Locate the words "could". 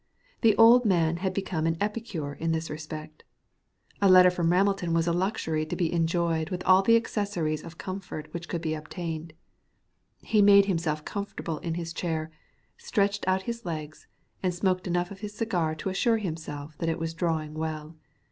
8.49-8.61